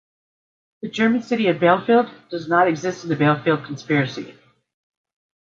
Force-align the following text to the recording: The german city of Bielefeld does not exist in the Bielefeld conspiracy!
The 0.81 0.89
german 0.89 1.21
city 1.21 1.47
of 1.49 1.57
Bielefeld 1.57 2.11
does 2.29 2.47
not 2.47 2.67
exist 2.67 3.03
in 3.03 3.11
the 3.11 3.15
Bielefeld 3.15 3.67
conspiracy! 3.67 4.33